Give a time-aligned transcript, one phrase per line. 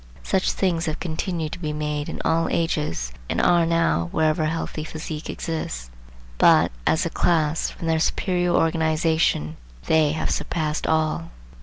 [0.23, 4.47] Such things have continued to be made in all ages, and are now, wherever a
[4.49, 5.91] healthy physique exists;
[6.39, 11.29] but, as a class, from their superior organization, they have surpassed all.